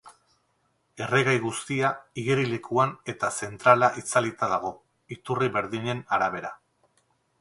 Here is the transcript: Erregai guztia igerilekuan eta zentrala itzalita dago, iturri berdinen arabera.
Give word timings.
Erregai 1.07 1.35
guztia 1.43 1.91
igerilekuan 2.21 2.95
eta 3.15 3.31
zentrala 3.43 3.91
itzalita 4.03 4.49
dago, 4.55 4.73
iturri 5.17 5.51
berdinen 5.59 6.03
arabera. 6.19 6.53